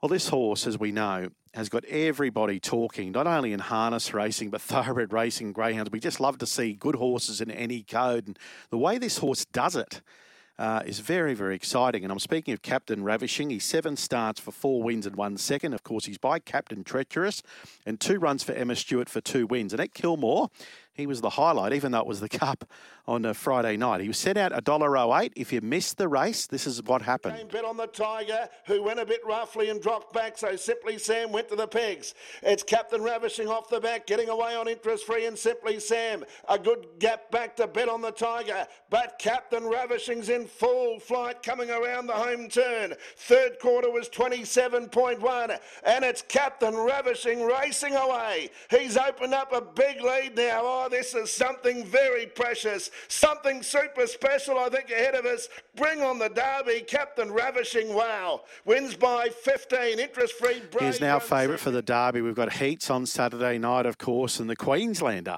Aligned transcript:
Well, 0.00 0.08
this 0.08 0.28
horse, 0.28 0.66
as 0.66 0.78
we 0.78 0.92
know, 0.92 1.28
has 1.52 1.68
got 1.68 1.84
everybody 1.84 2.58
talking, 2.58 3.12
not 3.12 3.26
only 3.26 3.52
in 3.52 3.60
harness 3.60 4.14
racing, 4.14 4.48
but 4.48 4.60
thoroughbred 4.62 5.12
racing, 5.12 5.52
greyhounds. 5.52 5.90
We 5.90 6.00
just 6.00 6.20
love 6.20 6.38
to 6.38 6.46
see 6.46 6.72
good 6.72 6.94
horses 6.94 7.42
in 7.42 7.50
any 7.50 7.82
code. 7.82 8.26
And 8.26 8.38
the 8.70 8.78
way 8.78 8.96
this 8.96 9.18
horse 9.18 9.44
does 9.44 9.76
it 9.76 10.00
uh, 10.58 10.80
is 10.86 11.00
very, 11.00 11.34
very 11.34 11.54
exciting. 11.54 12.02
And 12.02 12.10
I'm 12.10 12.18
speaking 12.18 12.54
of 12.54 12.62
Captain 12.62 13.04
Ravishing. 13.04 13.50
He's 13.50 13.64
seven 13.64 13.94
starts 13.94 14.40
for 14.40 14.52
four 14.52 14.82
wins 14.82 15.04
and 15.04 15.16
one 15.16 15.36
second. 15.36 15.74
Of 15.74 15.82
course, 15.82 16.06
he's 16.06 16.16
by 16.16 16.38
Captain 16.38 16.82
Treacherous 16.82 17.42
and 17.84 18.00
two 18.00 18.18
runs 18.18 18.42
for 18.42 18.52
Emma 18.52 18.76
Stewart 18.76 19.10
for 19.10 19.20
two 19.20 19.46
wins. 19.46 19.74
And 19.74 19.82
at 19.82 19.92
Kilmore, 19.92 20.48
he 21.00 21.06
was 21.06 21.20
the 21.20 21.30
highlight, 21.30 21.72
even 21.72 21.92
though 21.92 22.00
it 22.00 22.06
was 22.06 22.20
the 22.20 22.28
Cup 22.40 22.64
on 23.06 23.24
a 23.24 23.34
Friday 23.34 23.76
night. 23.76 24.00
He 24.00 24.08
was 24.08 24.18
set 24.18 24.36
out 24.36 24.52
$1.08. 24.52 25.32
If 25.34 25.52
you 25.52 25.60
missed 25.60 25.98
the 25.98 26.06
race, 26.06 26.46
this 26.46 26.66
is 26.66 26.82
what 26.82 27.02
happened. 27.02 27.48
Bet 27.50 27.64
on 27.64 27.76
the 27.76 27.86
Tiger, 27.86 28.48
who 28.66 28.82
went 28.82 29.00
a 29.00 29.06
bit 29.06 29.20
roughly 29.26 29.70
and 29.70 29.82
dropped 29.82 30.12
back, 30.12 30.38
so 30.38 30.54
Simply 30.54 30.98
Sam 30.98 31.32
went 31.32 31.48
to 31.48 31.56
the 31.56 31.66
pegs. 31.66 32.14
It's 32.42 32.62
Captain 32.62 33.02
Ravishing 33.02 33.48
off 33.48 33.68
the 33.68 33.80
back, 33.80 34.06
getting 34.06 34.28
away 34.28 34.54
on 34.54 34.68
interest 34.68 35.06
free, 35.06 35.26
and 35.26 35.36
Simply 35.36 35.80
Sam. 35.80 36.24
A 36.48 36.58
good 36.58 36.86
gap 36.98 37.30
back 37.30 37.56
to 37.56 37.66
bet 37.66 37.88
on 37.88 38.00
the 38.00 38.12
Tiger, 38.12 38.66
but 38.90 39.18
Captain 39.18 39.64
Ravishing's 39.64 40.28
in 40.28 40.46
full 40.46 41.00
flight 41.00 41.42
coming 41.42 41.70
around 41.70 42.06
the 42.06 42.12
home 42.12 42.48
turn. 42.48 42.94
Third 43.16 43.58
quarter 43.60 43.90
was 43.90 44.08
27.1, 44.08 45.58
and 45.84 46.04
it's 46.04 46.22
Captain 46.22 46.76
Ravishing 46.76 47.42
racing 47.42 47.96
away. 47.96 48.50
He's 48.70 48.96
opened 48.96 49.34
up 49.34 49.52
a 49.52 49.60
big 49.60 50.00
lead 50.02 50.36
now. 50.36 50.79
Oh, 50.82 50.88
this 50.88 51.14
is 51.14 51.30
something 51.30 51.84
very 51.84 52.24
precious, 52.24 52.90
something 53.06 53.62
super 53.62 54.06
special, 54.06 54.58
I 54.58 54.70
think, 54.70 54.90
ahead 54.90 55.14
of 55.14 55.26
us. 55.26 55.46
Bring 55.76 56.00
on 56.00 56.18
the 56.18 56.30
Derby, 56.30 56.80
Captain 56.86 57.30
Ravishing. 57.30 57.92
Wow. 57.92 58.44
Wins 58.64 58.96
by 58.96 59.28
15, 59.28 59.98
interest 59.98 60.32
free. 60.38 60.62
He's 60.78 60.98
now 60.98 61.18
favourite 61.18 61.60
for 61.60 61.70
the 61.70 61.82
Derby. 61.82 62.22
We've 62.22 62.34
got 62.34 62.54
heats 62.54 62.88
on 62.88 63.04
Saturday 63.04 63.58
night, 63.58 63.84
of 63.84 63.98
course, 63.98 64.40
and 64.40 64.48
the 64.48 64.56
Queenslander. 64.56 65.36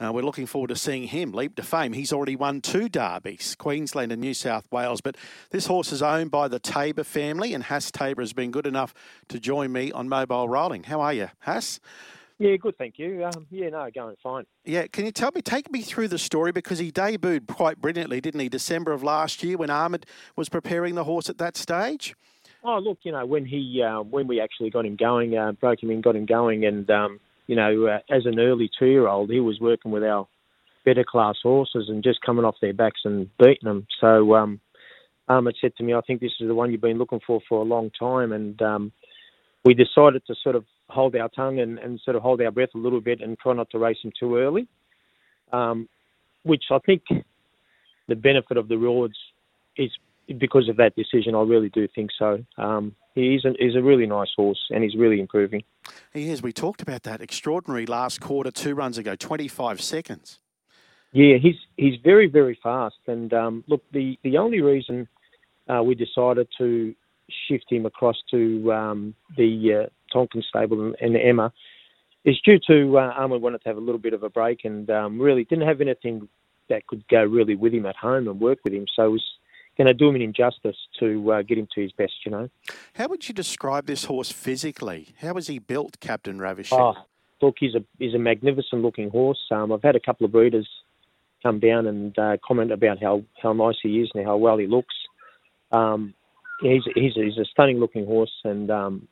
Uh, 0.00 0.10
we're 0.10 0.22
looking 0.22 0.46
forward 0.46 0.68
to 0.68 0.76
seeing 0.76 1.02
him 1.02 1.32
leap 1.32 1.54
to 1.56 1.62
fame. 1.62 1.92
He's 1.92 2.12
already 2.12 2.36
won 2.36 2.62
two 2.62 2.88
derbies, 2.88 3.56
Queensland 3.56 4.10
and 4.10 4.22
New 4.22 4.32
South 4.32 4.64
Wales. 4.72 5.02
But 5.02 5.16
this 5.50 5.66
horse 5.66 5.92
is 5.92 6.00
owned 6.00 6.30
by 6.30 6.48
the 6.48 6.60
Taiba 6.60 7.04
family, 7.04 7.52
and 7.52 7.64
Haas 7.64 7.90
Taiba 7.90 8.20
has 8.20 8.32
been 8.32 8.50
good 8.50 8.66
enough 8.66 8.94
to 9.28 9.38
join 9.38 9.70
me 9.70 9.92
on 9.92 10.08
mobile 10.08 10.48
rolling. 10.48 10.84
How 10.84 11.02
are 11.02 11.12
you, 11.12 11.28
Haas? 11.40 11.78
Yeah, 12.38 12.54
good, 12.56 12.78
thank 12.78 12.98
you. 12.98 13.24
Um, 13.24 13.46
yeah, 13.50 13.68
no, 13.70 13.88
going 13.92 14.14
fine. 14.22 14.44
Yeah, 14.64 14.86
can 14.86 15.04
you 15.04 15.10
tell 15.10 15.32
me, 15.34 15.42
take 15.42 15.72
me 15.72 15.82
through 15.82 16.08
the 16.08 16.18
story 16.18 16.52
because 16.52 16.78
he 16.78 16.92
debuted 16.92 17.48
quite 17.48 17.80
brilliantly, 17.80 18.20
didn't 18.20 18.38
he? 18.40 18.48
December 18.48 18.92
of 18.92 19.02
last 19.02 19.42
year 19.42 19.56
when 19.56 19.70
Ahmed 19.70 20.06
was 20.36 20.48
preparing 20.48 20.94
the 20.94 21.04
horse 21.04 21.28
at 21.28 21.38
that 21.38 21.56
stage. 21.56 22.14
Oh, 22.62 22.78
look, 22.78 22.98
you 23.02 23.12
know 23.12 23.24
when 23.24 23.44
he 23.44 23.82
uh, 23.82 24.02
when 24.02 24.26
we 24.26 24.40
actually 24.40 24.70
got 24.70 24.84
him 24.84 24.96
going, 24.96 25.36
uh, 25.36 25.52
broke 25.52 25.82
him 25.82 25.90
in, 25.90 26.00
got 26.00 26.16
him 26.16 26.26
going, 26.26 26.64
and 26.64 26.88
um, 26.90 27.20
you 27.46 27.54
know 27.54 27.86
uh, 27.86 27.98
as 28.10 28.26
an 28.26 28.38
early 28.40 28.68
two 28.78 28.86
year 28.86 29.06
old, 29.06 29.30
he 29.30 29.40
was 29.40 29.60
working 29.60 29.92
with 29.92 30.02
our 30.02 30.26
better 30.84 31.04
class 31.04 31.36
horses 31.42 31.88
and 31.88 32.02
just 32.02 32.20
coming 32.22 32.44
off 32.44 32.56
their 32.60 32.72
backs 32.72 33.00
and 33.04 33.30
beating 33.38 33.64
them. 33.64 33.86
So 34.00 34.34
um, 34.34 34.60
Ahmed 35.28 35.56
said 35.60 35.76
to 35.76 35.84
me, 35.84 35.94
"I 35.94 36.00
think 36.00 36.20
this 36.20 36.32
is 36.40 36.48
the 36.48 36.54
one 36.54 36.72
you've 36.72 36.80
been 36.80 36.98
looking 36.98 37.20
for 37.24 37.40
for 37.48 37.60
a 37.60 37.64
long 37.64 37.90
time," 37.98 38.32
and 38.32 38.60
um, 38.60 38.92
we 39.68 39.74
decided 39.74 40.22
to 40.26 40.34
sort 40.42 40.56
of 40.56 40.64
hold 40.88 41.14
our 41.14 41.28
tongue 41.28 41.60
and, 41.60 41.78
and 41.78 42.00
sort 42.02 42.16
of 42.16 42.22
hold 42.22 42.40
our 42.40 42.50
breath 42.50 42.70
a 42.74 42.78
little 42.78 43.02
bit 43.02 43.20
and 43.20 43.38
try 43.38 43.52
not 43.52 43.68
to 43.68 43.78
race 43.78 43.98
him 44.02 44.10
too 44.18 44.38
early. 44.38 44.66
Um, 45.52 45.90
which 46.42 46.64
I 46.70 46.78
think 46.78 47.02
the 48.06 48.16
benefit 48.16 48.56
of 48.56 48.68
the 48.68 48.78
rewards 48.78 49.18
is 49.76 49.90
because 50.38 50.70
of 50.70 50.78
that 50.78 50.96
decision. 50.96 51.34
I 51.34 51.42
really 51.42 51.68
do 51.68 51.86
think 51.94 52.08
so. 52.18 52.42
Um, 52.56 52.94
he's 53.14 53.44
a, 53.44 53.52
he's 53.58 53.76
a 53.76 53.82
really 53.82 54.06
nice 54.06 54.30
horse 54.34 54.62
and 54.70 54.82
he's 54.82 54.96
really 54.96 55.20
improving. 55.20 55.64
He 56.14 56.30
is. 56.30 56.40
We 56.42 56.54
talked 56.54 56.80
about 56.80 57.02
that 57.02 57.20
extraordinary 57.20 57.84
last 57.84 58.22
quarter 58.22 58.50
two 58.50 58.74
runs 58.74 58.96
ago, 58.96 59.16
25 59.16 59.82
seconds. 59.82 60.38
Yeah, 61.12 61.36
he's 61.36 61.56
he's 61.76 62.00
very 62.02 62.26
very 62.26 62.58
fast. 62.62 63.00
And 63.06 63.34
um, 63.34 63.64
look, 63.66 63.82
the 63.92 64.18
the 64.22 64.38
only 64.38 64.62
reason 64.62 65.08
uh, 65.68 65.82
we 65.82 65.94
decided 65.94 66.48
to 66.56 66.94
shift 67.48 67.66
him 67.70 67.86
across 67.86 68.16
to 68.30 68.72
um, 68.72 69.14
the 69.36 69.84
uh, 69.84 69.86
Tonkin 70.12 70.42
stable 70.42 70.80
and, 70.80 70.94
and, 71.00 71.16
Emma 71.16 71.52
is 72.24 72.40
due 72.40 72.58
to 72.66 72.98
uh, 72.98 73.26
wanted 73.28 73.62
to 73.62 73.68
have 73.68 73.76
a 73.76 73.80
little 73.80 73.98
bit 73.98 74.14
of 74.14 74.22
a 74.22 74.30
break 74.30 74.64
and 74.64 74.88
um, 74.90 75.20
really 75.20 75.44
didn't 75.44 75.66
have 75.66 75.80
anything 75.80 76.28
that 76.68 76.86
could 76.86 77.06
go 77.08 77.22
really 77.24 77.54
with 77.54 77.72
him 77.72 77.86
at 77.86 77.96
home 77.96 78.28
and 78.28 78.40
work 78.40 78.58
with 78.64 78.72
him. 78.72 78.86
So 78.94 79.06
it 79.06 79.10
was 79.10 79.24
going 79.76 79.86
to 79.86 79.94
do 79.94 80.08
him 80.08 80.16
an 80.16 80.22
injustice 80.22 80.76
to 80.98 81.32
uh, 81.32 81.42
get 81.42 81.58
him 81.58 81.68
to 81.74 81.82
his 81.82 81.92
best, 81.92 82.12
you 82.24 82.32
know. 82.32 82.48
How 82.94 83.08
would 83.08 83.28
you 83.28 83.34
describe 83.34 83.86
this 83.86 84.04
horse 84.04 84.32
physically? 84.32 85.08
How 85.20 85.34
was 85.34 85.46
he 85.46 85.58
built, 85.58 86.00
Captain 86.00 86.38
Ravishing? 86.38 86.78
Oh, 86.78 86.94
look, 87.40 87.56
he's 87.58 87.74
a 87.74 87.84
he's 87.98 88.14
a 88.14 88.18
magnificent 88.18 88.82
looking 88.82 89.10
horse. 89.10 89.40
Um, 89.50 89.72
I've 89.72 89.82
had 89.82 89.96
a 89.96 90.00
couple 90.00 90.26
of 90.26 90.32
breeders 90.32 90.68
come 91.42 91.60
down 91.60 91.86
and 91.86 92.18
uh, 92.18 92.36
comment 92.46 92.72
about 92.72 93.00
how, 93.00 93.22
how 93.40 93.52
nice 93.52 93.76
he 93.82 94.00
is 94.00 94.10
and 94.14 94.26
how 94.26 94.36
well 94.36 94.58
he 94.58 94.66
looks. 94.66 94.94
Um, 95.70 96.14
he's 96.60 96.82
he's 96.94 97.14
he's 97.14 97.38
a 97.38 97.44
stunning 97.44 97.78
looking 97.78 98.06
horse, 98.06 98.32
and 98.44 98.70
um, 98.70 99.08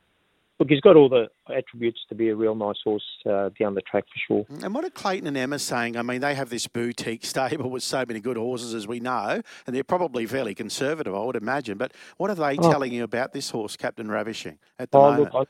look, 0.59 0.69
he's 0.69 0.81
got 0.81 0.95
all 0.95 1.09
the 1.09 1.27
attributes 1.53 1.99
to 2.09 2.15
be 2.15 2.29
a 2.29 2.35
real 2.35 2.55
nice 2.55 2.77
horse 2.83 3.03
uh, 3.25 3.49
down 3.59 3.75
the 3.75 3.81
track 3.81 4.05
for 4.05 4.45
sure. 4.47 4.63
And 4.63 4.73
what 4.73 4.83
are 4.85 4.89
Clayton 4.89 5.27
and 5.27 5.37
Emma 5.37 5.59
saying? 5.59 5.97
I 5.97 6.01
mean, 6.01 6.21
they 6.21 6.35
have 6.35 6.49
this 6.49 6.67
boutique 6.67 7.25
stable 7.25 7.69
with 7.69 7.83
so 7.83 8.03
many 8.07 8.19
good 8.19 8.37
horses, 8.37 8.73
as 8.73 8.87
we 8.87 8.99
know, 8.99 9.41
and 9.65 9.75
they're 9.75 9.83
probably 9.83 10.25
fairly 10.25 10.55
conservative, 10.55 11.13
I 11.13 11.23
would 11.23 11.35
imagine. 11.35 11.77
But 11.77 11.93
what 12.17 12.29
are 12.29 12.35
they 12.35 12.57
oh. 12.57 12.71
telling 12.71 12.93
you 12.93 13.03
about 13.03 13.33
this 13.33 13.49
horse, 13.49 13.75
Captain 13.75 14.09
Ravishing, 14.09 14.57
at 14.79 14.91
the 14.91 14.97
oh, 14.97 15.11
moment? 15.11 15.33
Look, 15.33 15.47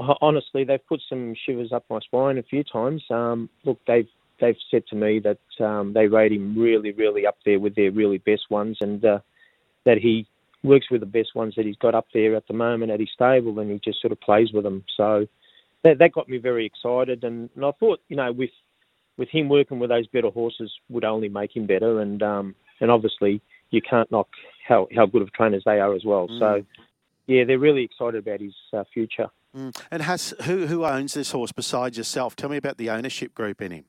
I, 0.00 0.14
honestly, 0.20 0.64
they've 0.64 0.86
put 0.86 1.00
some 1.08 1.34
shivers 1.46 1.72
up 1.72 1.84
my 1.88 2.00
spine 2.00 2.38
a 2.38 2.42
few 2.42 2.64
times. 2.64 3.02
Um, 3.10 3.48
look, 3.64 3.78
they've 3.86 4.08
they've 4.40 4.56
said 4.70 4.84
to 4.88 4.96
me 4.96 5.20
that 5.20 5.64
um, 5.64 5.92
they 5.92 6.06
rate 6.08 6.32
him 6.32 6.58
really, 6.58 6.90
really 6.90 7.24
up 7.26 7.36
there 7.44 7.60
with 7.60 7.76
their 7.76 7.92
really 7.92 8.18
best 8.18 8.50
ones, 8.50 8.78
and 8.80 9.04
uh, 9.04 9.20
that 9.84 9.98
he 9.98 10.26
works 10.64 10.90
with 10.90 11.00
the 11.00 11.06
best 11.06 11.34
ones 11.34 11.54
that 11.56 11.66
he's 11.66 11.76
got 11.76 11.94
up 11.94 12.06
there 12.12 12.34
at 12.34 12.48
the 12.48 12.54
moment 12.54 12.90
at 12.90 12.98
his 12.98 13.10
stable, 13.14 13.58
and 13.60 13.70
he 13.70 13.78
just 13.84 14.00
sort 14.00 14.12
of 14.12 14.20
plays 14.20 14.50
with 14.52 14.64
them. 14.64 14.82
So 14.96 15.26
that, 15.84 15.98
that 15.98 16.12
got 16.12 16.28
me 16.28 16.38
very 16.38 16.66
excited, 16.66 17.22
and, 17.22 17.50
and 17.54 17.64
I 17.64 17.70
thought, 17.78 18.00
you 18.08 18.16
know, 18.16 18.32
with 18.32 18.50
with 19.16 19.28
him 19.28 19.48
working 19.48 19.78
with 19.78 19.90
those 19.90 20.08
better 20.08 20.30
horses 20.30 20.72
would 20.88 21.04
only 21.04 21.28
make 21.28 21.54
him 21.54 21.66
better, 21.66 22.00
and 22.00 22.22
um, 22.22 22.54
and 22.80 22.90
obviously 22.90 23.40
you 23.70 23.80
can't 23.80 24.10
knock 24.10 24.28
how 24.66 24.88
how 24.96 25.06
good 25.06 25.22
of 25.22 25.32
trainers 25.32 25.62
they 25.64 25.78
are 25.78 25.94
as 25.94 26.04
well. 26.04 26.26
Mm. 26.28 26.38
So 26.38 26.66
yeah, 27.26 27.44
they're 27.44 27.58
really 27.58 27.84
excited 27.84 28.26
about 28.26 28.40
his 28.40 28.54
uh, 28.72 28.84
future. 28.92 29.28
Mm. 29.56 29.80
And 29.90 30.02
has 30.02 30.34
who 30.44 30.66
who 30.66 30.84
owns 30.84 31.14
this 31.14 31.30
horse 31.30 31.52
besides 31.52 31.96
yourself? 31.96 32.34
Tell 32.34 32.50
me 32.50 32.56
about 32.56 32.78
the 32.78 32.90
ownership 32.90 33.34
group 33.34 33.62
in 33.62 33.70
him. 33.70 33.84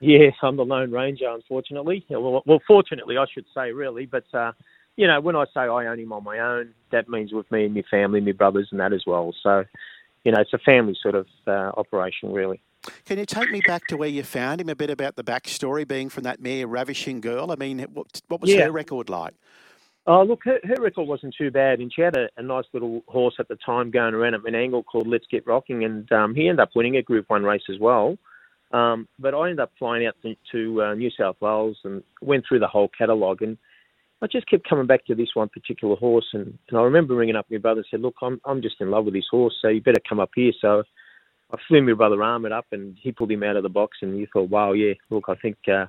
Yeah, 0.00 0.30
I'm 0.42 0.56
the 0.56 0.64
lone 0.64 0.90
ranger, 0.90 1.30
unfortunately. 1.30 2.04
Well, 2.10 2.42
well 2.44 2.60
fortunately, 2.66 3.16
I 3.16 3.24
should 3.32 3.46
say, 3.54 3.70
really. 3.70 4.04
But 4.04 4.24
uh, 4.34 4.50
you 4.96 5.06
know, 5.06 5.20
when 5.20 5.36
I 5.36 5.44
say 5.46 5.60
I 5.60 5.86
own 5.86 5.98
him 5.98 6.12
on 6.12 6.24
my 6.24 6.38
own, 6.38 6.74
that 6.90 7.08
means 7.08 7.32
with 7.32 7.50
me 7.50 7.64
and 7.64 7.74
my 7.74 7.82
family, 7.90 8.20
my 8.20 8.32
brothers, 8.32 8.68
and 8.70 8.80
that 8.80 8.92
as 8.92 9.04
well. 9.06 9.34
So, 9.42 9.64
you 10.24 10.32
know, 10.32 10.40
it's 10.40 10.52
a 10.52 10.58
family 10.58 10.96
sort 11.00 11.14
of 11.14 11.26
uh, 11.46 11.72
operation, 11.76 12.32
really. 12.32 12.60
Can 13.04 13.18
you 13.18 13.26
take 13.26 13.50
me 13.50 13.60
back 13.60 13.86
to 13.88 13.96
where 13.96 14.08
you 14.08 14.22
found 14.22 14.60
him? 14.60 14.68
A 14.68 14.74
bit 14.74 14.90
about 14.90 15.16
the 15.16 15.22
backstory, 15.24 15.86
being 15.86 16.08
from 16.08 16.24
that 16.24 16.40
mere 16.40 16.66
ravishing 16.66 17.20
girl. 17.20 17.52
I 17.52 17.56
mean, 17.56 17.80
what, 17.92 18.20
what 18.28 18.40
was 18.40 18.50
yeah. 18.50 18.64
her 18.64 18.72
record 18.72 19.08
like? 19.08 19.34
Oh, 20.04 20.24
look, 20.24 20.40
her, 20.44 20.58
her, 20.64 20.82
record 20.82 21.06
wasn't 21.06 21.34
too 21.38 21.52
bad, 21.52 21.78
and 21.78 21.92
she 21.94 22.02
had 22.02 22.16
a, 22.16 22.28
a, 22.36 22.42
nice 22.42 22.64
little 22.72 23.04
horse 23.06 23.36
at 23.38 23.46
the 23.46 23.54
time 23.54 23.92
going 23.92 24.14
around 24.14 24.34
at 24.34 24.40
Menangle 24.40 24.84
called 24.84 25.06
Let's 25.06 25.26
Get 25.30 25.46
Rocking, 25.46 25.84
and 25.84 26.10
um, 26.10 26.34
he 26.34 26.48
ended 26.48 26.58
up 26.58 26.70
winning 26.74 26.96
a 26.96 27.02
Group 27.02 27.26
One 27.30 27.44
race 27.44 27.62
as 27.70 27.78
well. 27.78 28.18
Um, 28.72 29.06
but 29.20 29.32
I 29.32 29.42
ended 29.42 29.60
up 29.60 29.70
flying 29.78 30.04
out 30.04 30.16
to, 30.22 30.34
to 30.50 30.82
uh, 30.82 30.94
New 30.94 31.10
South 31.10 31.36
Wales 31.40 31.76
and 31.84 32.02
went 32.20 32.44
through 32.48 32.58
the 32.58 32.66
whole 32.66 32.90
catalogue, 32.98 33.42
and 33.42 33.56
I 34.22 34.28
just 34.28 34.48
kept 34.48 34.68
coming 34.68 34.86
back 34.86 35.04
to 35.06 35.16
this 35.16 35.30
one 35.34 35.48
particular 35.48 35.96
horse, 35.96 36.28
and, 36.32 36.56
and 36.68 36.78
I 36.78 36.82
remember 36.82 37.16
ringing 37.16 37.34
up 37.34 37.46
my 37.50 37.58
brother 37.58 37.80
and 37.80 37.86
said, 37.90 38.00
"Look, 38.00 38.14
I'm 38.22 38.40
I'm 38.44 38.62
just 38.62 38.76
in 38.80 38.90
love 38.90 39.04
with 39.04 39.14
this 39.14 39.26
horse, 39.28 39.54
so 39.60 39.68
you 39.68 39.82
better 39.82 40.00
come 40.08 40.20
up 40.20 40.30
here." 40.36 40.52
So 40.60 40.84
I 41.52 41.56
flew 41.66 41.82
my 41.82 41.94
brother 41.94 42.22
Ahmed 42.22 42.52
up, 42.52 42.66
and 42.70 42.96
he 43.02 43.10
pulled 43.10 43.32
him 43.32 43.42
out 43.42 43.56
of 43.56 43.64
the 43.64 43.68
box, 43.68 43.98
and 44.00 44.16
you 44.16 44.28
thought, 44.32 44.48
"Wow, 44.48 44.72
yeah, 44.72 44.92
look, 45.10 45.24
I 45.28 45.34
think 45.34 45.56
uh, 45.66 45.86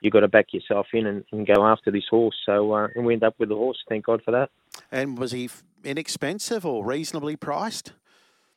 you 0.00 0.12
got 0.12 0.20
to 0.20 0.28
back 0.28 0.52
yourself 0.52 0.86
in 0.92 1.06
and, 1.06 1.24
and 1.32 1.44
go 1.44 1.66
after 1.66 1.90
this 1.90 2.04
horse." 2.08 2.36
So 2.46 2.72
uh, 2.72 2.86
and 2.94 3.04
we 3.04 3.14
ended 3.14 3.26
up 3.26 3.34
with 3.40 3.48
the 3.48 3.56
horse. 3.56 3.78
Thank 3.88 4.06
God 4.06 4.22
for 4.24 4.30
that. 4.30 4.50
And 4.92 5.18
was 5.18 5.32
he 5.32 5.50
inexpensive 5.82 6.64
or 6.64 6.84
reasonably 6.84 7.34
priced? 7.34 7.92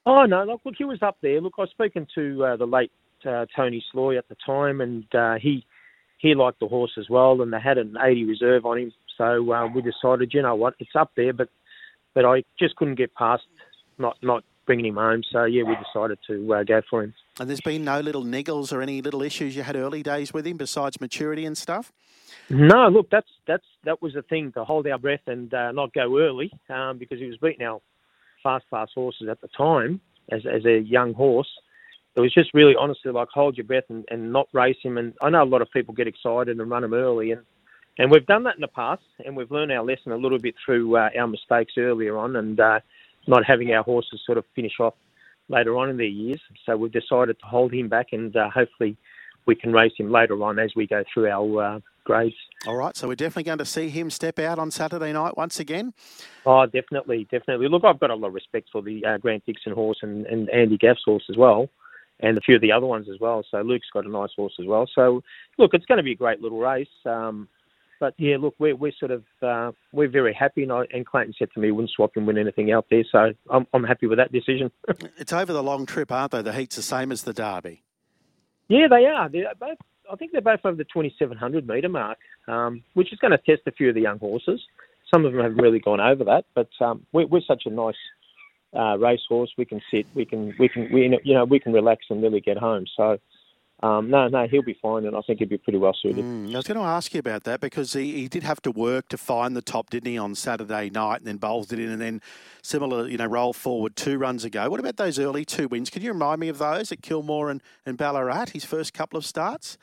Oh 0.05 0.25
no, 0.25 0.43
look, 0.43 0.61
look, 0.65 0.75
he 0.77 0.85
was 0.85 1.01
up 1.01 1.17
there. 1.23 1.41
Look, 1.41 1.53
I 1.57 1.61
was 1.61 1.71
speaking 1.71 2.05
to 2.13 2.45
uh, 2.45 2.57
the 2.57 2.67
late 2.67 2.91
uh, 3.25 3.47
Tony 3.55 3.83
Sloy 3.91 4.19
at 4.19 4.29
the 4.29 4.37
time, 4.45 4.81
and 4.81 5.03
uh, 5.15 5.35
he 5.41 5.65
he 6.19 6.35
liked 6.35 6.59
the 6.59 6.67
horse 6.67 6.91
as 6.97 7.09
well, 7.09 7.41
and 7.41 7.51
they 7.51 7.59
had 7.59 7.77
an 7.77 7.95
80 7.99 8.25
reserve 8.25 8.65
on 8.65 8.77
him. 8.77 8.93
So 9.17 9.51
uh, 9.51 9.67
we 9.67 9.81
decided, 9.81 10.33
you 10.33 10.41
know 10.41 10.55
what, 10.55 10.75
it's 10.79 10.95
up 10.95 11.11
there, 11.15 11.33
but 11.33 11.49
but 12.13 12.25
I 12.25 12.43
just 12.59 12.75
couldn't 12.75 12.95
get 12.95 13.13
past 13.15 13.43
not 13.97 14.17
not 14.21 14.43
bringing 14.65 14.85
him 14.85 14.95
home. 14.95 15.23
So 15.31 15.45
yeah, 15.45 15.63
we 15.63 15.75
decided 15.75 16.19
to 16.27 16.53
uh, 16.53 16.63
go 16.63 16.81
for 16.89 17.03
him. 17.03 17.13
And 17.39 17.49
there's 17.49 17.61
been 17.61 17.83
no 17.83 18.01
little 18.01 18.23
niggles 18.23 18.71
or 18.71 18.81
any 18.81 19.01
little 19.01 19.21
issues 19.21 19.55
you 19.55 19.63
had 19.63 19.75
early 19.75 20.03
days 20.03 20.33
with 20.33 20.45
him 20.45 20.57
besides 20.57 21.01
maturity 21.01 21.45
and 21.45 21.57
stuff. 21.57 21.91
No, 22.49 22.87
look, 22.89 23.09
that's 23.09 23.29
that's 23.47 23.65
that 23.85 24.01
was 24.01 24.13
the 24.13 24.21
thing 24.21 24.51
to 24.53 24.63
hold 24.65 24.87
our 24.87 24.97
breath 24.97 25.27
and 25.27 25.53
uh, 25.53 25.71
not 25.71 25.93
go 25.93 26.19
early 26.19 26.51
um, 26.69 26.97
because 26.97 27.19
he 27.19 27.25
was 27.25 27.37
beating 27.37 27.65
our 27.65 27.81
fast 28.43 28.65
fast 28.69 28.91
horses 28.95 29.27
at 29.29 29.41
the 29.41 29.47
time 29.49 30.01
as 30.31 30.41
as 30.45 30.65
a 30.65 30.79
young 30.79 31.13
horse. 31.13 31.49
It 32.15 32.21
was 32.21 32.33
just 32.33 32.53
really 32.53 32.75
honestly 32.77 33.11
like 33.11 33.27
hold 33.33 33.57
your 33.57 33.65
breath 33.65 33.85
and, 33.89 34.05
and 34.09 34.33
not 34.33 34.47
race 34.51 34.77
him. 34.83 34.97
And 34.97 35.13
I 35.21 35.29
know 35.29 35.43
a 35.43 35.45
lot 35.45 35.61
of 35.61 35.71
people 35.71 35.93
get 35.93 36.07
excited 36.07 36.59
and 36.59 36.69
run 36.69 36.83
him 36.83 36.93
early, 36.93 37.31
and 37.31 37.41
and 37.97 38.09
we've 38.09 38.25
done 38.25 38.43
that 38.43 38.55
in 38.55 38.61
the 38.61 38.67
past, 38.67 39.03
and 39.25 39.35
we've 39.35 39.51
learned 39.51 39.73
our 39.73 39.83
lesson 39.83 40.13
a 40.13 40.17
little 40.17 40.39
bit 40.39 40.55
through 40.65 40.95
uh, 40.95 41.09
our 41.19 41.27
mistakes 41.27 41.73
earlier 41.77 42.17
on, 42.17 42.37
and 42.37 42.59
uh, 42.59 42.79
not 43.27 43.43
having 43.45 43.73
our 43.73 43.83
horses 43.83 44.21
sort 44.25 44.37
of 44.37 44.45
finish 44.55 44.79
off 44.79 44.93
later 45.49 45.77
on 45.77 45.89
in 45.89 45.97
their 45.97 46.05
years. 46.05 46.39
So 46.65 46.77
we've 46.77 46.91
decided 46.91 47.39
to 47.39 47.45
hold 47.45 47.73
him 47.73 47.89
back, 47.89 48.07
and 48.13 48.33
uh, 48.35 48.49
hopefully 48.49 48.95
we 49.45 49.55
can 49.55 49.73
race 49.73 49.91
him 49.97 50.11
later 50.11 50.41
on 50.43 50.59
as 50.59 50.71
we 50.75 50.87
go 50.87 51.03
through 51.13 51.27
our 51.27 51.63
uh, 51.63 51.79
grades. 52.05 52.35
All 52.67 52.75
right, 52.75 52.95
so 52.95 53.07
we're 53.07 53.15
definitely 53.15 53.43
going 53.43 53.57
to 53.57 53.65
see 53.65 53.89
him 53.89 54.09
step 54.09 54.39
out 54.39 54.59
on 54.59 54.71
Saturday 54.71 55.11
night 55.11 55.35
once 55.35 55.59
again. 55.59 55.93
Oh, 56.45 56.65
definitely, 56.65 57.27
definitely. 57.31 57.67
Look, 57.67 57.83
I've 57.83 57.99
got 57.99 58.11
a 58.11 58.15
lot 58.15 58.29
of 58.29 58.33
respect 58.33 58.69
for 58.71 58.81
the 58.81 59.03
uh, 59.05 59.17
Grant 59.17 59.45
Dixon 59.45 59.73
horse 59.73 59.99
and, 60.01 60.25
and 60.27 60.49
Andy 60.49 60.77
Gath's 60.77 61.01
horse 61.03 61.25
as 61.29 61.37
well, 61.37 61.69
and 62.19 62.37
a 62.37 62.41
few 62.41 62.55
of 62.55 62.61
the 62.61 62.71
other 62.71 62.85
ones 62.85 63.07
as 63.11 63.19
well. 63.19 63.43
So 63.49 63.61
Luke's 63.61 63.87
got 63.93 64.05
a 64.05 64.09
nice 64.09 64.29
horse 64.35 64.53
as 64.59 64.65
well. 64.65 64.87
So 64.93 65.21
look, 65.57 65.73
it's 65.73 65.85
going 65.85 65.97
to 65.97 66.03
be 66.03 66.11
a 66.11 66.15
great 66.15 66.41
little 66.41 66.59
race. 66.59 66.87
Um, 67.05 67.47
but 67.99 68.13
yeah, 68.17 68.37
look, 68.39 68.55
we're 68.59 68.75
we're 68.75 68.93
sort 68.97 69.11
of 69.11 69.23
uh, 69.41 69.71
we're 69.91 70.09
very 70.09 70.33
happy, 70.33 70.63
and, 70.63 70.71
I, 70.71 70.83
and 70.93 71.05
Clayton 71.05 71.33
said 71.37 71.49
to 71.53 71.59
me, 71.59 71.71
wouldn't 71.71 71.91
swap 71.91 72.11
and 72.15 72.25
win 72.25 72.37
anything 72.37 72.71
out 72.71 72.85
there, 72.89 73.03
so 73.11 73.33
I'm 73.49 73.67
I'm 73.73 73.83
happy 73.83 74.07
with 74.07 74.17
that 74.19 74.31
decision. 74.31 74.71
it's 75.17 75.33
over 75.33 75.51
the 75.51 75.63
long 75.63 75.85
trip, 75.85 76.11
aren't 76.11 76.31
they? 76.31 76.41
The 76.41 76.53
heats 76.53 76.77
the 76.77 76.81
same 76.81 77.11
as 77.11 77.23
the 77.23 77.33
Derby. 77.33 77.83
Yeah, 78.69 78.87
they 78.89 79.05
are. 79.05 79.29
They're 79.29 79.51
both. 79.59 79.77
I 80.11 80.15
think 80.15 80.31
they're 80.31 80.41
both 80.41 80.61
over 80.63 80.75
the 80.75 80.85
2700 80.85 81.67
metre 81.67 81.89
mark, 81.89 82.17
um, 82.47 82.83
which 82.93 83.13
is 83.13 83.19
going 83.19 83.31
to 83.31 83.37
test 83.37 83.67
a 83.67 83.71
few 83.71 83.89
of 83.89 83.95
the 83.95 84.01
young 84.01 84.17
horses. 84.17 84.61
Some 85.13 85.25
of 85.25 85.33
them 85.33 85.41
haven't 85.41 85.57
really 85.57 85.79
gone 85.79 85.99
over 85.99 86.23
that, 86.23 86.45
but 86.55 86.69
um, 86.81 87.05
we're, 87.11 87.27
we're 87.27 87.41
such 87.41 87.63
a 87.65 87.69
nice 87.69 87.95
uh, 88.73 88.97
racehorse. 88.97 89.51
We 89.57 89.65
can 89.65 89.81
sit, 89.91 90.07
we 90.13 90.25
can, 90.25 90.53
we 90.59 90.69
can, 90.69 90.91
we, 90.91 91.19
you 91.23 91.33
know, 91.33 91.45
we 91.45 91.59
can 91.59 91.73
relax 91.73 92.05
and 92.09 92.21
really 92.21 92.41
get 92.41 92.57
home. 92.57 92.85
So 92.95 93.17
um, 93.81 94.09
no, 94.09 94.27
no, 94.27 94.45
he'll 94.45 94.61
be 94.61 94.77
fine, 94.81 95.05
and 95.05 95.15
I 95.15 95.21
think 95.21 95.39
he'll 95.39 95.47
be 95.47 95.57
pretty 95.57 95.79
well 95.79 95.95
suited. 96.01 96.25
Mm, 96.25 96.53
I 96.53 96.57
was 96.57 96.67
going 96.67 96.77
to 96.77 96.83
ask 96.83 97.13
you 97.13 97.19
about 97.19 97.45
that 97.45 97.61
because 97.61 97.93
he, 97.93 98.11
he 98.11 98.27
did 98.27 98.43
have 98.43 98.61
to 98.63 98.71
work 98.71 99.07
to 99.09 99.17
find 99.17 99.55
the 99.55 99.61
top, 99.61 99.89
didn't 99.89 100.11
he, 100.11 100.17
on 100.17 100.35
Saturday 100.35 100.89
night, 100.89 101.19
and 101.19 101.25
then 101.27 101.37
bowls 101.37 101.71
it 101.71 101.79
in, 101.79 101.89
and 101.89 102.01
then 102.01 102.21
similar, 102.61 103.07
you 103.07 103.17
know, 103.17 103.25
roll 103.25 103.53
forward 103.53 103.95
two 103.95 104.17
runs 104.17 104.43
ago. 104.43 104.69
What 104.69 104.81
about 104.81 104.97
those 104.97 105.17
early 105.17 105.45
two 105.45 105.69
wins? 105.69 105.89
Can 105.89 106.01
you 106.01 106.11
remind 106.11 106.41
me 106.41 106.49
of 106.49 106.57
those 106.57 106.91
at 106.91 107.01
Kilmore 107.01 107.49
and, 107.49 107.63
and 107.85 107.97
Ballarat, 107.97 108.49
his 108.49 108.65
first 108.65 108.93
couple 108.93 109.17
of 109.17 109.25
starts? 109.25 109.77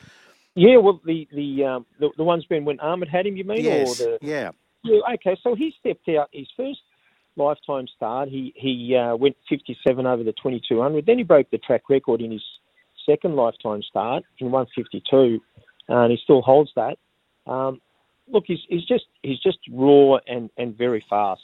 Yeah, 0.55 0.77
well, 0.77 1.00
the 1.05 1.27
the 1.32 1.65
um, 1.65 1.87
the, 1.99 2.11
the 2.17 2.25
one's 2.25 2.47
been 2.47 2.65
when 2.65 2.81
Ahmed 2.81 3.09
had 3.09 3.27
him, 3.27 3.37
you 3.37 3.44
mean? 3.44 3.62
Yes. 3.62 4.00
Or 4.00 4.05
the, 4.05 4.19
yeah. 4.21 4.50
Yeah. 4.85 5.00
Okay, 5.15 5.39
so 5.43 5.55
he 5.55 5.75
stepped 5.81 6.09
out 6.11 6.29
his 6.32 6.49
first 6.56 6.81
lifetime 7.37 7.87
start. 7.94 8.29
He 8.29 8.53
he 8.56 8.97
uh, 8.97 9.17
went 9.17 9.37
57 9.49 10.06
over 10.06 10.23
the 10.23 10.33
2200. 10.33 11.06
Then 11.06 11.19
he 11.19 11.25
broke 11.25 11.50
the 11.50 11.59
track 11.59 11.88
record 11.88 12.21
in 12.21 12.33
his 12.33 12.43
second 13.09 13.37
lifetime 13.37 13.83
start 13.83 14.25
in 14.38 14.50
152, 14.50 15.41
and 15.88 16.11
he 16.11 16.19
still 16.23 16.43
holds 16.43 16.71
that. 16.77 16.97
Um, 17.47 17.81
look, 18.29 18.44
he's, 18.47 18.59
he's 18.69 18.85
just 18.85 19.05
he's 19.23 19.38
just 19.41 19.59
raw 19.73 20.17
and, 20.27 20.50
and 20.56 20.77
very 20.77 21.05
fast, 21.09 21.43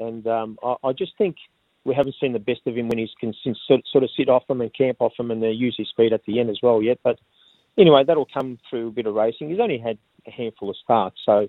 and 0.00 0.26
um, 0.26 0.58
I, 0.62 0.74
I, 0.84 0.92
just 0.92 1.12
think 1.18 1.36
we 1.84 1.94
haven't 1.94 2.16
seen 2.20 2.32
the 2.32 2.38
best 2.38 2.60
of 2.66 2.76
him 2.76 2.88
when 2.88 2.98
he's 2.98 3.10
can 3.20 3.34
sort, 3.42 4.02
of 4.02 4.10
sit 4.16 4.28
off 4.28 4.48
him 4.48 4.60
and 4.60 4.74
camp 4.74 4.98
off 5.00 5.12
him 5.18 5.30
and 5.30 5.42
uh, 5.42 5.48
use 5.48 5.74
his 5.76 5.88
speed 5.88 6.12
at 6.12 6.24
the 6.26 6.40
end 6.40 6.50
as 6.50 6.58
well 6.62 6.82
yet. 6.82 6.98
But 7.04 7.18
anyway, 7.78 8.04
that'll 8.06 8.28
come 8.32 8.58
through 8.68 8.88
a 8.88 8.92
bit 8.92 9.06
of 9.06 9.14
racing. 9.14 9.50
He's 9.50 9.60
only 9.60 9.78
had 9.78 9.98
a 10.26 10.30
handful 10.30 10.70
of 10.70 10.76
starts, 10.82 11.18
so 11.24 11.48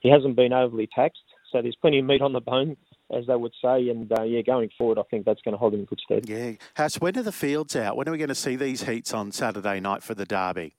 he 0.00 0.10
hasn't 0.10 0.36
been 0.36 0.52
overly 0.52 0.88
taxed. 0.94 1.20
So 1.52 1.62
there's 1.62 1.76
plenty 1.76 2.00
of 2.00 2.06
meat 2.06 2.22
on 2.22 2.32
the 2.32 2.40
bone 2.40 2.76
as 3.10 3.26
they 3.26 3.36
would 3.36 3.52
say. 3.62 3.88
And 3.88 4.10
uh, 4.12 4.22
yeah, 4.22 4.42
going 4.42 4.70
forward, 4.76 4.98
I 4.98 5.02
think 5.10 5.24
that's 5.24 5.40
going 5.42 5.52
to 5.52 5.58
hold 5.58 5.74
him 5.74 5.80
in 5.80 5.86
good 5.86 6.00
stead. 6.04 6.28
Yeah. 6.28 6.52
House, 6.74 7.00
when 7.00 7.18
are 7.18 7.22
the 7.22 7.32
fields 7.32 7.76
out? 7.76 7.96
When 7.96 8.08
are 8.08 8.12
we 8.12 8.18
going 8.18 8.28
to 8.28 8.34
see 8.34 8.56
these 8.56 8.82
heats 8.82 9.14
on 9.14 9.32
Saturday 9.32 9.80
night 9.80 10.02
for 10.02 10.14
the 10.14 10.24
Derby? 10.24 10.74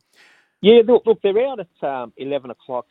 Yeah, 0.62 0.82
look, 0.88 1.04
look 1.06 1.20
they're 1.22 1.48
out 1.48 1.60
at 1.60 1.88
um, 1.88 2.14
11 2.18 2.52
o'clock. 2.52 2.86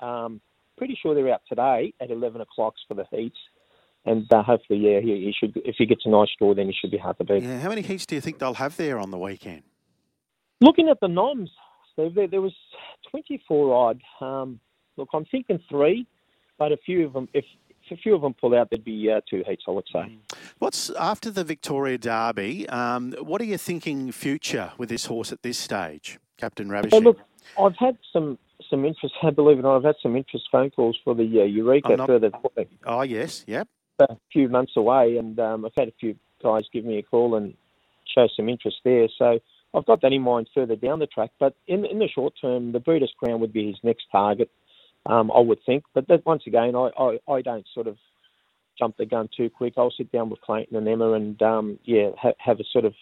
Um, 0.00 0.40
pretty 0.76 0.96
sure 1.00 1.14
they're 1.14 1.32
out 1.32 1.42
today 1.48 1.92
at 2.00 2.10
11 2.10 2.40
o'clock 2.40 2.74
for 2.86 2.94
the 2.94 3.04
heats. 3.10 3.36
And 4.04 4.32
uh, 4.32 4.42
hopefully, 4.42 4.78
yeah, 4.78 5.00
he, 5.00 5.08
he, 5.08 5.34
should. 5.38 5.60
If 5.64 5.74
he 5.76 5.84
gets 5.84 6.02
a 6.06 6.08
nice 6.08 6.28
draw, 6.38 6.54
then 6.54 6.66
he 6.66 6.72
should 6.72 6.90
be 6.90 6.98
hard 6.98 7.18
to 7.18 7.24
beat. 7.24 7.42
Yeah, 7.42 7.58
how 7.58 7.68
many 7.68 7.82
heats 7.82 8.06
do 8.06 8.14
you 8.14 8.20
think 8.20 8.38
they'll 8.38 8.54
have 8.54 8.76
there 8.76 8.98
on 8.98 9.10
the 9.10 9.18
weekend? 9.18 9.62
Looking 10.60 10.88
at 10.88 10.98
the 11.00 11.08
noms, 11.08 11.50
Steve, 11.92 12.14
there, 12.14 12.28
there 12.28 12.40
was 12.40 12.54
24 13.10 13.74
odd. 13.74 14.00
Um, 14.20 14.60
look, 14.96 15.08
I'm 15.12 15.24
thinking 15.26 15.58
three, 15.68 16.06
but 16.58 16.72
a 16.72 16.76
few 16.78 17.06
of 17.06 17.12
them, 17.12 17.28
if 17.34 17.44
a 17.90 17.96
few 17.96 18.14
of 18.14 18.22
them 18.22 18.34
pull 18.34 18.54
out, 18.54 18.70
there'd 18.70 18.84
be 18.84 19.10
uh, 19.10 19.20
two 19.28 19.42
heats, 19.46 19.64
I 19.66 19.70
would 19.70 19.86
say. 19.92 20.00
Mm. 20.00 20.18
What's 20.58 20.90
after 20.90 21.30
the 21.30 21.44
Victoria 21.44 21.98
Derby? 21.98 22.68
Um, 22.68 23.12
what 23.20 23.40
are 23.40 23.44
you 23.44 23.58
thinking 23.58 24.12
future 24.12 24.72
with 24.78 24.88
this 24.88 25.06
horse 25.06 25.32
at 25.32 25.42
this 25.42 25.58
stage, 25.58 26.18
Captain 26.36 26.68
Ravishing? 26.68 27.04
Well, 27.04 27.14
look, 27.14 27.18
I've 27.58 27.76
had 27.76 27.98
some 28.12 28.38
some 28.68 28.84
interest. 28.84 29.14
I 29.22 29.30
believe 29.30 29.58
it 29.58 29.60
or 29.60 29.62
not, 29.62 29.76
I've 29.76 29.84
had 29.84 29.96
some 30.02 30.16
interest 30.16 30.46
phone 30.50 30.70
calls 30.70 30.98
for 31.04 31.14
the 31.14 31.40
uh, 31.40 31.44
Eureka 31.44 31.96
not, 31.96 32.06
further. 32.06 32.30
Oh 32.84 33.02
yes, 33.02 33.44
yep. 33.46 33.68
A 34.00 34.16
few 34.32 34.48
months 34.48 34.72
away, 34.76 35.16
and 35.16 35.38
um, 35.40 35.64
I've 35.64 35.72
had 35.76 35.88
a 35.88 35.94
few 35.98 36.16
guys 36.42 36.62
give 36.72 36.84
me 36.84 36.98
a 36.98 37.02
call 37.02 37.34
and 37.34 37.54
show 38.14 38.28
some 38.36 38.48
interest 38.48 38.76
there. 38.84 39.08
So 39.18 39.40
I've 39.74 39.86
got 39.86 40.02
that 40.02 40.12
in 40.12 40.22
mind 40.22 40.48
further 40.54 40.76
down 40.76 41.00
the 41.00 41.06
track. 41.06 41.30
But 41.38 41.54
in 41.66 41.84
in 41.84 41.98
the 41.98 42.08
short 42.08 42.34
term, 42.40 42.72
the 42.72 42.80
Breeders' 42.80 43.12
Crown 43.18 43.40
would 43.40 43.52
be 43.52 43.66
his 43.66 43.78
next 43.82 44.06
target 44.10 44.50
um, 45.08 45.30
I 45.34 45.40
would 45.40 45.58
think. 45.64 45.84
But 45.94 46.06
that, 46.08 46.24
once 46.24 46.42
again, 46.46 46.76
I, 46.76 46.90
I, 46.98 47.18
I, 47.30 47.42
don't 47.42 47.66
sort 47.74 47.86
of 47.86 47.96
jump 48.78 48.96
the 48.96 49.06
gun 49.06 49.28
too 49.34 49.50
quick. 49.50 49.74
I'll 49.76 49.90
sit 49.90 50.12
down 50.12 50.30
with 50.30 50.40
Clayton 50.42 50.76
and 50.76 50.86
Emma 50.86 51.12
and 51.12 51.40
um, 51.42 51.78
yeah, 51.84 52.10
ha- 52.16 52.34
have 52.38 52.60
a 52.60 52.64
sort 52.72 52.84
of 52.84 52.94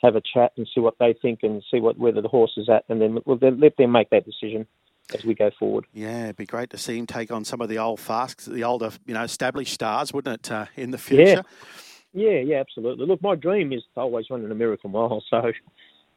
have 0.00 0.16
a 0.16 0.22
chat 0.22 0.52
and 0.56 0.68
see 0.74 0.80
what 0.80 0.94
they 0.98 1.14
think 1.20 1.40
and 1.42 1.62
see 1.70 1.80
what 1.80 1.98
whether 1.98 2.22
the 2.22 2.28
horse 2.28 2.52
is 2.56 2.68
at, 2.68 2.84
and 2.88 3.00
then 3.00 3.18
we'll 3.24 3.38
let 3.40 3.76
them 3.76 3.92
make 3.92 4.10
that 4.10 4.24
decision 4.24 4.66
as 5.14 5.24
we 5.24 5.34
go 5.34 5.50
forward. 5.58 5.84
Yeah, 5.92 6.24
it'd 6.24 6.36
be 6.36 6.46
great 6.46 6.70
to 6.70 6.78
see 6.78 6.96
him 6.96 7.06
take 7.06 7.30
on 7.30 7.44
some 7.44 7.60
of 7.60 7.68
the 7.68 7.78
old 7.78 8.00
fast, 8.00 8.50
the 8.50 8.64
older, 8.64 8.90
you 9.04 9.14
know, 9.14 9.22
established 9.22 9.74
stars, 9.74 10.12
wouldn't 10.12 10.46
it, 10.46 10.52
uh, 10.52 10.66
in 10.76 10.90
the 10.90 10.98
future? 10.98 11.42
Yeah. 12.14 12.30
yeah, 12.30 12.38
yeah, 12.38 12.60
absolutely. 12.60 13.06
Look, 13.06 13.20
my 13.20 13.34
dream 13.34 13.72
is 13.72 13.82
to 13.94 14.00
always 14.00 14.30
run 14.30 14.44
an 14.44 14.52
American 14.52 14.92
Mile, 14.92 15.22
so 15.30 15.52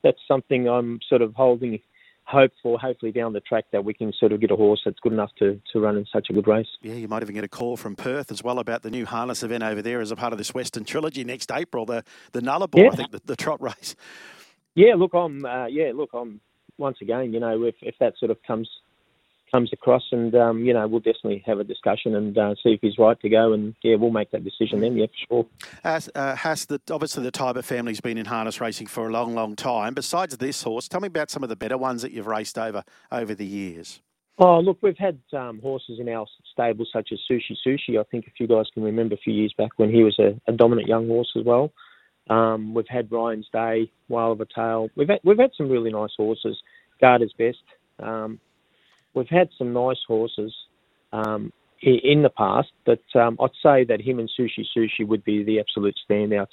that's 0.04 0.20
something 0.28 0.68
I'm 0.68 1.00
sort 1.10 1.22
of 1.22 1.34
holding 1.34 1.80
hope 2.26 2.52
for 2.62 2.80
hopefully 2.80 3.12
down 3.12 3.34
the 3.34 3.40
track 3.40 3.66
that 3.72 3.86
we 3.86 3.94
can 3.94 4.12
sort 4.14 4.32
of 4.32 4.42
get 4.42 4.52
a 4.52 4.56
horse 4.56 4.82
that's 4.84 5.00
good 5.00 5.14
enough 5.14 5.32
to, 5.40 5.62
to 5.72 5.80
run 5.80 5.96
in 5.96 6.06
such 6.12 6.28
a 6.30 6.34
good 6.34 6.48
race. 6.48 6.68
Yeah, 6.82 6.96
you 6.96 7.08
might 7.08 7.22
even 7.22 7.36
get 7.36 7.44
a 7.44 7.50
call 7.50 7.78
from 7.78 7.96
Perth 7.96 8.32
as 8.32 8.44
well 8.44 8.60
about 8.60 8.82
the 8.82 8.90
new 8.90 9.06
harness 9.06 9.44
event 9.44 9.64
over 9.64 9.82
there 9.82 10.02
as 10.02 10.12
a 10.12 10.16
part 10.16 10.34
of 10.34 10.38
this 10.38 10.54
Western 10.54 10.86
trilogy 10.86 11.24
next 11.24 11.52
April, 11.52 11.86
the 11.86 12.04
the 12.32 12.42
Nullarbor, 12.42 12.84
yeah. 12.84 12.90
I 12.92 12.96
think, 12.96 13.12
the, 13.12 13.22
the, 13.26 13.36
trot 13.36 13.62
race. 13.62 13.96
Yeah, 14.74 14.96
look, 14.96 15.14
I'm 15.14 15.46
uh, 15.46 15.68
yeah, 15.68 15.92
look, 15.94 16.10
I'm 16.14 16.42
once 16.78 16.98
again, 17.02 17.32
you 17.32 17.40
know, 17.40 17.64
if 17.64 17.76
if 17.82 17.96
that 18.00 18.18
sort 18.18 18.32
of 18.32 18.38
comes 18.44 18.70
comes 19.56 19.72
across, 19.72 20.04
and 20.12 20.36
um, 20.36 20.66
you 20.66 20.74
know, 20.74 20.86
we'll 20.86 21.00
definitely 21.00 21.42
have 21.46 21.60
a 21.60 21.64
discussion 21.64 22.14
and 22.14 22.38
uh, 22.38 22.54
see 22.56 22.72
if 22.72 22.82
he's 22.82 22.98
right 22.98 23.18
to 23.22 23.30
go, 23.30 23.54
and 23.54 23.74
yeah, 23.84 23.96
we'll 23.96 24.12
make 24.12 24.30
that 24.32 24.44
decision 24.44 24.82
then. 24.82 24.98
Yeah, 24.98 25.06
for 25.06 25.28
sure. 25.30 25.46
Has, 25.84 26.10
uh, 26.14 26.36
has 26.36 26.66
the 26.66 26.82
obviously 26.92 27.24
the 27.24 27.32
Taiba 27.32 27.64
family's 27.64 28.02
been 28.02 28.18
in 28.18 28.26
harness 28.26 28.60
racing 28.60 28.88
for 28.88 29.08
a 29.08 29.12
long, 29.12 29.34
long 29.34 29.56
time. 29.56 29.94
Besides 29.94 30.36
this 30.38 30.64
horse, 30.64 30.90
tell 30.90 31.00
me 31.00 31.08
about 31.08 31.32
some 31.32 31.42
of 31.42 31.48
the 31.48 31.56
better 31.56 31.78
ones 31.78 32.02
that 32.02 32.12
you've 32.12 32.28
raced 32.28 32.58
over 32.58 32.84
over 33.14 33.34
the 33.34 33.46
years. 33.46 34.02
Oh, 34.38 34.60
look, 34.60 34.78
we've 34.82 34.98
had 34.98 35.18
um, 35.32 35.62
horses 35.62 35.98
in 36.02 36.10
our 36.10 36.26
stable 36.52 36.86
such 36.92 37.10
as 37.14 37.20
Sushi 37.32 37.56
Sushi. 37.66 37.98
I 37.98 38.04
think 38.12 38.28
if 38.28 38.34
you 38.38 38.48
guys 38.48 38.66
can 38.74 38.84
remember 38.84 39.16
a 39.16 39.20
few 39.20 39.34
years 39.34 39.54
back 39.58 39.72
when 39.78 39.90
he 39.90 40.04
was 40.04 40.20
a, 40.20 40.38
a 40.52 40.52
dominant 40.52 40.90
young 40.90 41.08
horse 41.08 41.32
as 41.40 41.46
well. 41.46 41.72
Um, 42.30 42.74
we've 42.74 42.88
had 42.90 43.10
Ryan's 43.10 43.48
Day, 43.54 43.90
Wild 44.10 44.42
of 44.42 44.48
a 44.50 44.54
Tail. 44.54 44.90
We've 44.98 45.08
had, 45.08 45.20
we've 45.24 45.38
had 45.38 45.52
some 45.58 45.70
really 45.70 45.92
nice 45.92 46.10
horses. 46.18 46.58
Guard 47.00 47.22
Garter's 47.22 47.34
Best. 47.38 47.64
Um, 48.06 48.40
we've 49.16 49.30
had 49.30 49.50
some 49.58 49.74
nice 49.74 50.00
horses 50.08 50.54
um, 51.12 51.52
in 51.82 52.22
the 52.22 52.30
past, 52.30 52.72
but 52.86 53.02
um, 53.16 53.38
I'd 53.40 53.50
say 53.64 53.84
that 53.86 54.02
him 54.02 54.20
and 54.20 54.30
Sushi 54.40 54.66
Sushi 54.76 55.08
would 55.08 55.24
be 55.24 55.44
the 55.44 55.60
absolute 55.60 55.96
standouts 56.08 56.48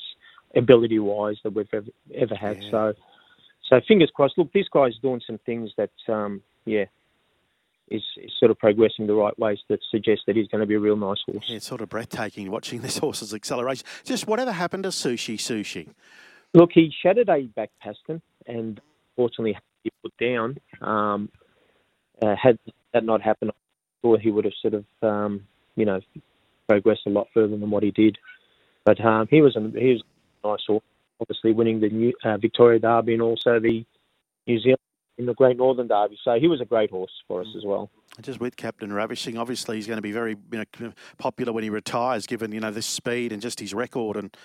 ability 0.54 0.98
wise 0.98 1.36
that 1.44 1.54
we've 1.54 1.68
ever, 1.72 1.86
ever 2.14 2.34
had. 2.34 2.62
Yeah. 2.62 2.70
So, 2.70 2.94
so 3.68 3.80
fingers 3.86 4.10
crossed. 4.14 4.36
Look, 4.36 4.52
this 4.52 4.66
guy's 4.72 4.96
doing 4.98 5.20
some 5.26 5.38
things 5.44 5.70
that, 5.76 5.90
um, 6.08 6.42
yeah, 6.64 6.84
is, 7.88 8.02
is, 8.16 8.30
sort 8.38 8.50
of 8.50 8.58
progressing 8.58 9.06
the 9.06 9.14
right 9.14 9.36
ways 9.38 9.58
that 9.68 9.80
suggest 9.90 10.22
that 10.26 10.36
he's 10.36 10.48
going 10.48 10.60
to 10.60 10.66
be 10.66 10.74
a 10.74 10.80
real 10.80 10.96
nice 10.96 11.22
horse. 11.26 11.46
Yeah, 11.48 11.56
it's 11.56 11.66
sort 11.66 11.80
of 11.80 11.88
breathtaking 11.88 12.50
watching 12.50 12.80
this 12.80 12.98
horse's 12.98 13.34
acceleration. 13.34 13.86
Just 14.04 14.26
whatever 14.26 14.52
happened 14.52 14.84
to 14.84 14.90
Sushi 14.90 15.36
Sushi? 15.36 15.88
Look, 16.54 16.70
he 16.72 16.92
shattered 17.02 17.28
a 17.28 17.42
back 17.42 17.70
pastern 17.80 18.20
and 18.46 18.80
fortunately 19.16 19.56
he 19.82 19.90
put 20.02 20.12
down. 20.18 20.58
Um, 20.80 21.30
uh, 22.22 22.36
had 22.40 22.58
that 22.92 23.04
not 23.04 23.20
happened, 23.22 23.52
thought 24.00 24.20
he 24.20 24.30
would 24.30 24.44
have 24.44 24.54
sort 24.60 24.74
of, 24.74 24.84
um, 25.02 25.46
you 25.76 25.84
know, 25.84 26.00
progressed 26.68 27.02
a 27.06 27.10
lot 27.10 27.28
further 27.34 27.56
than 27.56 27.70
what 27.70 27.82
he 27.82 27.90
did. 27.90 28.18
But 28.84 29.00
um, 29.04 29.28
he 29.30 29.40
was 29.40 29.56
a 29.56 29.60
he 29.60 29.92
was 29.92 30.02
a 30.44 30.48
nice 30.48 30.60
horse, 30.66 30.82
obviously 31.20 31.52
winning 31.52 31.80
the 31.80 31.88
New, 31.88 32.12
uh, 32.24 32.36
Victoria 32.38 32.78
Derby 32.78 33.14
and 33.14 33.22
also 33.22 33.60
the 33.60 33.84
New 34.46 34.60
Zealand 34.60 34.78
in 35.18 35.26
the 35.26 35.34
Great 35.34 35.56
Northern 35.56 35.86
Derby. 35.86 36.18
So 36.22 36.38
he 36.38 36.48
was 36.48 36.60
a 36.60 36.64
great 36.64 36.90
horse 36.90 37.12
for 37.28 37.40
us 37.42 37.48
as 37.56 37.64
well. 37.64 37.90
Just 38.20 38.40
with 38.40 38.56
Captain 38.56 38.92
Ravishing, 38.92 39.38
obviously 39.38 39.76
he's 39.76 39.86
going 39.86 39.96
to 39.96 40.02
be 40.02 40.12
very 40.12 40.36
you 40.52 40.64
know, 40.80 40.92
popular 41.18 41.52
when 41.52 41.64
he 41.64 41.70
retires, 41.70 42.26
given 42.26 42.52
you 42.52 42.60
know 42.60 42.70
this 42.70 42.86
speed 42.86 43.32
and 43.32 43.40
just 43.40 43.60
his 43.60 43.72
record, 43.72 44.16
and 44.16 44.36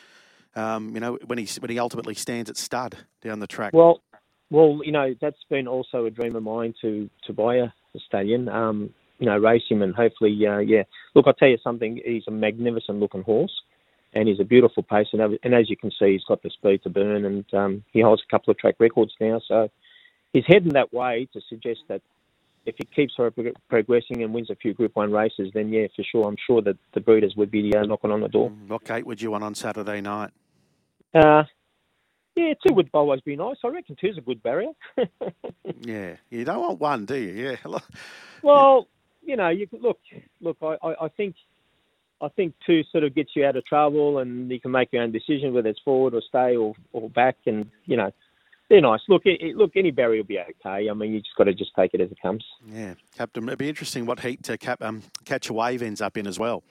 um, 0.56 0.94
you 0.94 1.00
know 1.00 1.18
when 1.26 1.38
he 1.38 1.48
when 1.60 1.70
he 1.70 1.80
ultimately 1.80 2.14
stands 2.14 2.50
at 2.50 2.58
stud 2.58 2.96
down 3.22 3.40
the 3.40 3.48
track. 3.48 3.74
Well, 3.74 4.02
well, 4.50 4.80
you 4.84 4.92
know 4.92 5.14
that's 5.22 5.44
been 5.50 5.68
also 5.68 6.06
a 6.06 6.10
dream 6.10 6.36
of 6.36 6.44
mine 6.44 6.74
to 6.82 7.10
to 7.26 7.34
buy 7.34 7.56
a, 7.56 7.66
a 7.66 8.00
stallion. 8.08 8.50
Um, 8.50 8.94
you 9.20 9.26
know, 9.26 9.38
race 9.38 9.64
him 9.70 9.82
and 9.82 9.96
hopefully, 9.96 10.38
uh, 10.46 10.60
yeah. 10.60 10.84
Look, 11.16 11.26
I'll 11.28 11.34
tell 11.34 11.48
you 11.48 11.58
something. 11.64 12.00
He's 12.06 12.24
a 12.28 12.32
magnificent 12.32 13.00
looking 13.00 13.24
horse, 13.24 13.52
and 14.14 14.28
he's 14.28 14.40
a 14.40 14.44
beautiful 14.44 14.84
pace. 14.84 15.08
And, 15.12 15.40
and 15.44 15.56
as 15.56 15.70
you 15.70 15.78
can 15.78 15.92
see, 15.92 16.14
he's 16.14 16.24
got 16.24 16.44
the 16.44 16.50
speed 16.52 16.84
to 16.84 16.90
burn, 16.90 17.26
and 17.26 17.54
um, 17.54 17.84
he 17.92 18.02
holds 18.02 18.22
a 18.28 18.32
couple 18.32 18.52
of 18.52 18.60
track 18.60 18.76
records 18.80 19.14
now. 19.20 19.42
So 19.48 19.70
he's 20.34 20.44
heading 20.48 20.74
that 20.74 20.94
way 20.94 21.28
to 21.34 21.42
suggest 21.50 21.80
that 21.88 22.02
if 22.66 22.76
he 22.78 22.86
keeps 22.86 23.16
progressing 23.70 24.22
and 24.22 24.34
wins 24.34 24.50
a 24.50 24.56
few 24.56 24.74
Group 24.74 24.96
One 24.96 25.12
races, 25.12 25.50
then 25.54 25.70
yeah, 25.70 25.88
for 25.96 26.04
sure, 26.04 26.28
I'm 26.28 26.38
sure 26.46 26.62
that 26.64 26.76
the 26.94 27.00
breeders 27.00 27.34
would 27.38 27.50
be 27.50 27.74
uh, 27.76 27.84
knocking 27.84 28.12
on 28.12 28.22
the 28.22 28.28
door. 28.28 28.50
Mm, 28.50 28.68
what 28.68 28.84
gate 28.84 29.06
would 29.06 29.22
you 29.22 29.32
want 29.32 29.44
on 29.46 29.56
Saturday 29.56 30.02
night? 30.02 30.32
Uh, 31.16 31.44
yeah, 32.38 32.54
two 32.66 32.74
would 32.74 32.90
always 32.94 33.22
be 33.22 33.36
nice. 33.36 33.58
I 33.64 33.70
reckon 33.70 33.96
two's 34.00 34.18
a 34.18 34.22
good 34.22 34.44
barrier. 34.44 34.72
yeah, 35.82 36.16
you 36.30 36.46
don't 36.46 36.62
want 36.62 36.80
one, 36.80 37.06
do 37.06 37.16
you? 37.16 37.58
Yeah. 37.66 37.80
well, 38.44 38.88
you 39.24 39.36
know, 39.36 39.50
you 39.50 39.68
look, 39.72 40.00
look. 40.40 40.58
I, 40.62 40.78
I, 40.84 41.06
I 41.06 41.08
think, 41.10 41.36
I 42.22 42.28
think 42.30 42.54
two 42.66 42.84
sort 42.92 43.04
of 43.04 43.16
gets 43.16 43.32
you 43.36 43.44
out 43.44 43.56
of 43.56 43.66
trouble, 43.66 44.20
and 44.20 44.52
you 44.52 44.60
can 44.60 44.72
make 44.72 44.94
your 44.94 45.02
own 45.02 45.12
decision 45.12 45.54
whether 45.54 45.70
it's 45.70 45.80
forward 45.84 46.14
or 46.14 46.22
stay 46.22 46.56
or, 46.56 46.76
or 46.94 47.10
back, 47.10 47.38
and 47.48 47.70
you 47.86 47.98
know, 47.98 48.12
they're 48.70 48.82
nice. 48.82 49.02
Look, 49.10 49.24
it, 49.26 49.56
look, 49.58 49.72
any 49.76 49.90
barrier 49.90 50.22
will 50.22 50.28
be 50.28 50.40
okay. 50.40 50.90
I 50.90 50.94
mean, 50.94 51.14
you 51.14 51.20
just 51.20 51.36
got 51.36 51.46
to 51.46 51.56
just 51.56 51.72
take 51.76 51.96
it 51.96 52.02
as 52.02 52.12
it 52.12 52.22
comes. 52.22 52.46
Yeah, 52.72 52.94
Captain. 53.18 53.44
It'd 53.48 53.58
be 53.58 53.70
interesting 53.70 54.06
what 54.06 54.20
heat 54.20 54.44
to 54.44 54.60
cap, 54.60 54.84
um, 54.84 55.02
catch 55.26 55.50
a 55.50 55.54
wave 55.54 55.82
ends 55.82 56.02
up 56.02 56.18
in 56.18 56.28
as 56.28 56.38
well. 56.38 56.64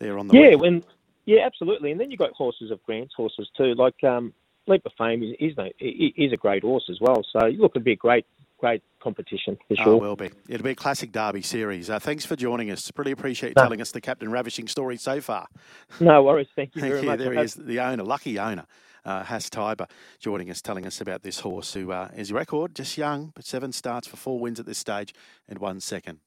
There 0.00 0.18
on 0.18 0.26
the 0.26 0.36
yeah, 0.36 0.56
when 0.56 0.82
yeah, 1.26 1.46
absolutely. 1.46 1.92
And 1.92 2.00
then 2.00 2.10
you 2.10 2.16
have 2.18 2.30
got 2.30 2.36
horses 2.36 2.70
of 2.70 2.82
Grant's 2.82 3.14
horses 3.14 3.48
too, 3.56 3.74
like 3.74 4.02
um, 4.02 4.32
Leap 4.66 4.82
To 4.84 4.90
Fame 4.98 5.22
is 5.22 5.34
is, 5.40 6.12
is 6.16 6.32
a 6.32 6.36
great 6.36 6.62
horse 6.62 6.84
as 6.90 6.98
well. 7.00 7.22
So 7.32 7.46
look, 7.46 7.72
it'd 7.74 7.84
be 7.84 7.92
a 7.92 7.96
great 7.96 8.26
great 8.58 8.82
competition 9.02 9.58
for 9.66 9.76
sure. 9.76 9.88
Oh, 9.88 9.96
will 9.96 10.16
be. 10.16 10.30
It'll 10.48 10.62
be 10.62 10.70
a 10.70 10.76
classic 10.76 11.10
Derby 11.10 11.42
series. 11.42 11.90
Uh, 11.90 11.98
thanks 11.98 12.24
for 12.24 12.36
joining 12.36 12.70
us. 12.70 12.90
Really 12.96 13.10
appreciate 13.10 13.50
you 13.50 13.54
no. 13.56 13.62
telling 13.64 13.80
us 13.80 13.90
the 13.90 14.00
Captain 14.00 14.30
Ravishing 14.30 14.68
story 14.68 14.96
so 14.96 15.20
far. 15.20 15.48
No 16.00 16.22
worries. 16.22 16.46
Thank 16.54 16.74
you 16.74 16.80
Thank 16.80 16.92
very 16.92 17.02
you. 17.02 17.08
much. 17.08 17.18
There 17.18 17.32
he 17.32 17.40
is, 17.40 17.54
the 17.54 17.80
owner, 17.80 18.04
lucky 18.04 18.38
owner 18.38 18.66
uh, 19.04 19.24
Haas 19.24 19.48
Taiba, 19.48 19.88
joining 20.18 20.50
us, 20.50 20.62
telling 20.62 20.86
us 20.86 21.00
about 21.00 21.22
this 21.22 21.40
horse 21.40 21.74
who 21.74 21.92
uh, 21.92 22.08
is 22.16 22.32
record, 22.32 22.74
just 22.74 22.96
young, 22.96 23.32
but 23.34 23.44
seven 23.44 23.72
starts 23.72 24.06
for 24.06 24.16
four 24.16 24.38
wins 24.38 24.60
at 24.60 24.66
this 24.66 24.78
stage 24.78 25.14
and 25.48 25.58
one 25.58 25.80
second. 25.80 26.20